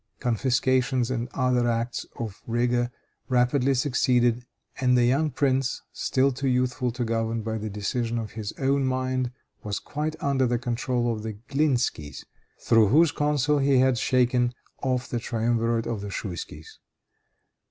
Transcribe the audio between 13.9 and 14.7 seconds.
shaken